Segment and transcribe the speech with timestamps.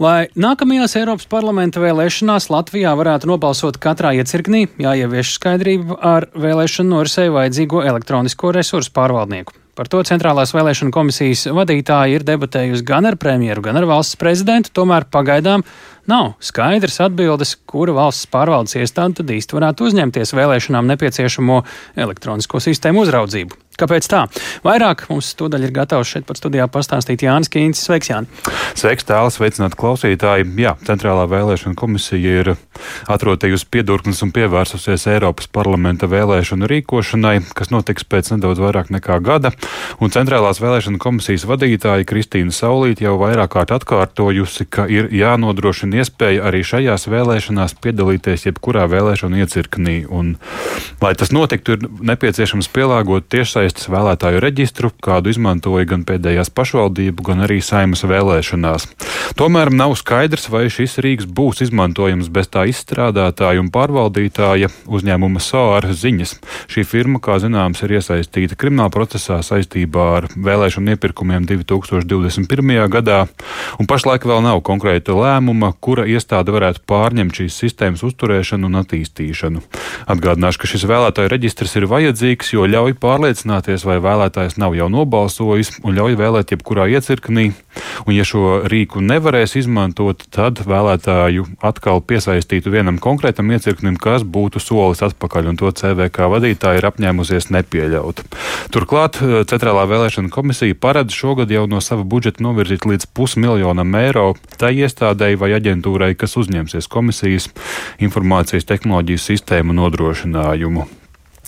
[0.00, 7.26] Lai nākamajās Eiropas parlamenta vēlēšanās Latvijā varētu nobalsot katrā iecirknī, jāievieš skaidrība ar vēlēšanu norisei
[7.28, 9.52] vajadzīgo elektronisko resursu pārvaldnieku.
[9.76, 14.72] Par to Centrālās vēlēšana komisijas vadītāji ir debatējusi gan ar premjeru, gan ar valsts prezidentu,
[14.80, 15.66] tomēr pagaidām
[16.08, 21.60] nav skaidrs atbildes, kura valsts pārvaldes iestāde tad īsti varētu uzņemties vēlēšanām nepieciešamo
[22.08, 23.66] elektronisko sistēmu uzraudzību.
[23.80, 24.26] Kāpēc tā?
[24.66, 27.86] Vairāk mums tūdaļ ir gatavs šeit pat studijā pastāstīt Jānis Kīncis.
[27.88, 28.28] Sveiks, Jāni!
[28.76, 30.44] Sveiks, tālāk, sveicināt klausītāji!
[30.60, 32.50] Jā, Centrālā vēlēšana komisija ir
[33.10, 39.54] atrotījusi piedurknes un pievērsusies Eiropas parlamenta vēlēšanu rīkošanai, kas notiks pēc nedaudz vairāk nekā gada.
[40.00, 46.44] Un Centrālās vēlēšana komisijas vadītāja Kristīna Saulīte jau vairāk kārt atkārtojusi, ka ir jānodrošina iespēja
[46.50, 49.98] arī šajās vēlēšanās piedalīties jebkurā vēlēšanu iecirknī.
[50.10, 50.36] Un,
[51.00, 57.22] lai tas notiktu, ir nepieciešams pielāgot tiešsaistes tiešsaistes vēlētāju reģistru, kādu izmantoja gan pēdējās pašvaldību,
[57.22, 58.86] gan arī saimas vēlēšanās.
[59.38, 65.86] Tomēr nav skaidrs, vai šis rīks būs izmantojams bez tā izstrādātāja un pārvaldītāja uzņēmuma SOAR
[65.92, 66.34] ziņas.
[66.70, 72.88] Šī firma, kā zināms, ir iesaistīta krimināla procesā saistībā ar vēlēšanu iepirkumiem 2021.
[72.90, 73.26] gadā,
[73.78, 79.62] un pašlaik vēl nav konkrēta lēmuma, kura iestāde varētu pārņemt šīs sistēmas uzturēšanu un attīstīšanu.
[80.10, 84.88] Atgādināšu, ka šis vēlētāju reģistrs ir vajadzīgs, jo ļauj pārliecināt apzināties, vai vēlētājs nav jau
[84.88, 87.52] nobalsojis un ļauj vēlēt jebkurā iecirknī.
[88.06, 94.60] Un, ja šo rīku nevarēs izmantot, tad vēlētāju atkal piesaistītu vienam konkrētam iecirknim, kas būtu
[94.60, 98.22] solis atpakaļ, un to CVK vadītāja ir apņēmusies nepieļaut.
[98.72, 104.34] Turklāt eh, Centrālā vēlēšana komisija paredz šogad jau no sava budžeta novirzīt līdz pusmiljonam eiro
[104.56, 107.50] tai iestādēji vai aģentūrai, kas uzņemsies komisijas
[108.00, 110.88] informācijas tehnoloģiju sistēmu nodrošinājumu.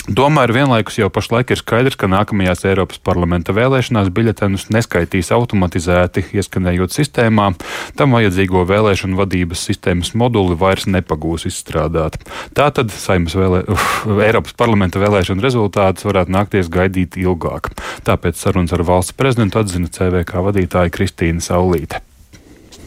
[0.03, 6.97] Tomēr vienlaikus jau pašlaik ir skaidrs, ka nākamajās Eiropas parlamenta vēlēšanās biļetenus neskaitīs automatizēti, ieskanējot
[6.97, 7.53] sistēmā.
[7.95, 12.19] Tam vajadzīgo vēlēšanu vadības sistēmas moduli vairs nepagūs izstrādāt.
[12.59, 13.89] Tātad saimnes vēlē, uh,
[14.27, 17.71] Eiropas parlamenta vēlēšanu rezultātus varētu nākties gaidīt ilgāk.
[18.03, 22.03] Tāpēc sarunas ar valsts prezidentu atzina CVK vadītāja Kristīna Saulīte.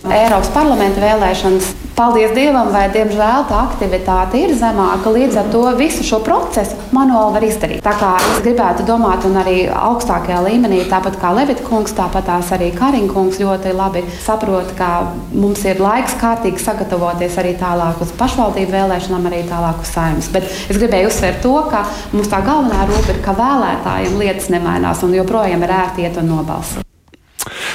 [0.06, 5.10] Eiropas parlamenta vēlēšanas, paldies Dievam, vai diemžēl tā aktivitāte ir zemāka.
[5.16, 7.82] Līdz ar to visu šo procesu manuāli var izdarīt.
[7.86, 12.70] Tā kā es gribētu domāt, un arī augstākajā līmenī, tāpat kā Levita kungs, tāpat arī
[12.78, 14.92] Kariņa kungs ļoti labi saprot, ka
[15.34, 20.32] mums ir laiks kārtīgi sagatavoties arī tālāk uz pašvaldību vēlēšanām, arī tālāk uz saimnes.
[20.34, 25.02] Bet es gribēju uzsvērt to, ka mums tā galvenā rūpe ir, ka vēlētājiem lietas nemainās
[25.08, 26.95] un joprojām ir ērti iet un nobalsot.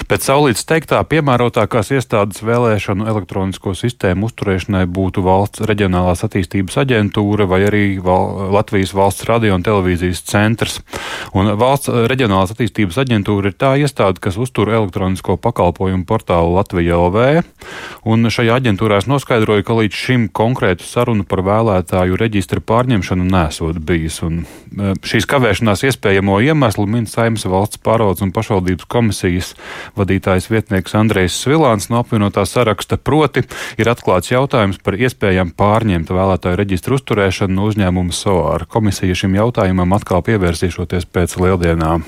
[0.08, 7.60] Pēc Saulītas teiktā, piemērotākās iestādes vēlēšanu elektronisko sistēmu uzturēšanai būtu valsts reģionālās attīstības aģentūra vai
[7.68, 10.78] arī val Latvijas valsts radio un televīzijas centrs.
[11.36, 17.44] Un valsts reģionālās attīstības aģentūra ir tā iestāde, kas uztur elektronisko pakalpojumu portālu Latvija LV.
[18.08, 23.78] Un šajā aģentūrā es noskaidroju, ka līdz šim konkrētu sarunu par vēlētāju reģistra pārņemšanu nesot
[23.84, 24.20] bijis.
[24.26, 29.54] Un e, šīs kavēšanās iespējamo iemeslu min Saimnes valsts pārvaldes un pašvaldības komisijas
[29.98, 32.98] vadītājs vietnieks Andrejs Svilāns no apvienotā saraksta.
[33.00, 33.46] Proti,
[33.80, 38.68] ir atklāts jautājums par iespējām pārņemt vēlētāju reģistru uzturēšanu no uzņēmuma SOAR.
[38.70, 42.06] Komisija šim jautājumam atkal pievērsīšoties pēc lieldienām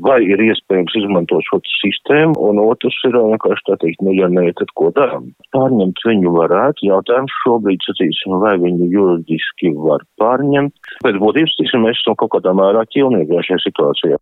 [0.00, 4.48] vai ir iespējams izmantot šo sistēmu, un otrs ir vienkārši tā teikt, nu, ja nē,
[4.58, 5.30] tad ko darām?
[5.54, 12.00] Pārņemt viņu varētu, jautājums šobrīd, sacīsim, vai viņu juridiski var pārņemt, pēc būtības, tiksim, mēs
[12.00, 14.20] esam kaut kādā mērā ķilniekā šajā situācijā.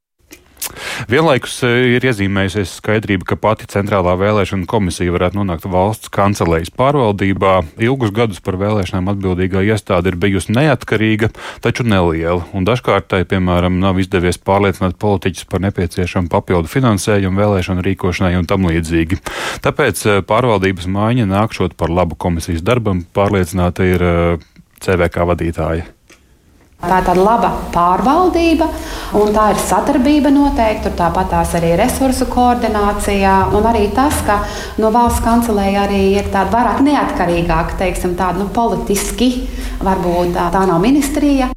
[1.08, 7.54] Vienlaikus e, ir iezīmējusies skaidrība, ka pati Centrālā vēlēšana komisija varētu nonākt valsts kancelējas pārvaldībā.
[7.80, 11.30] Ilgus gadus par vēlēšanām atbildīgā iestāde ir bijusi neatkarīga,
[11.64, 17.86] taču neliela, un dažkārt tai, piemēram, nav izdevies pārliecināt politiķus par nepieciešamu papildu finansējumu vēlēšanu
[17.86, 19.22] rīkošanai un tam līdzīgi.
[19.64, 24.12] Tāpēc e, pārvaldības maiņa nākšot par labu komisijas darbam, pārliecināta ir e,
[24.84, 25.88] CVK vadītāja.
[26.80, 28.70] Tā ir tāda laba pārvaldība,
[29.18, 30.84] un tā ir sadarbība noteikti.
[30.86, 34.40] Tur tāpat tās arī resursu koordinācijā, un arī tas, ka
[34.82, 39.30] no valsts kancelēja arī ir tāda vairāk neatkarīgāka, teiksim, tāda nu, politiski,
[39.82, 41.50] varbūt tā, tā nav ministrija.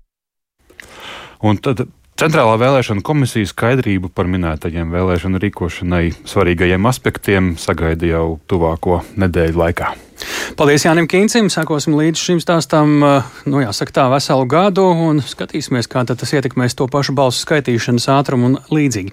[1.43, 1.85] Un tad
[2.23, 9.89] Centrālā vēlēšana komisija skaidrību par minētajiem vēlēšanu rīkošanai svarīgajiem aspektiem sagaida jau tuvāko nedēļu laikā.
[10.55, 11.49] Paldies Jānim Kīncim.
[11.51, 16.79] Sekosim līdz šim stāstam, eh, nu jāsaka tā, veselu gadu un skatīsimies, kā tas ietekmēs
[16.79, 19.11] to pašu balsu skaitīšanas ātrumu un līdzīgi.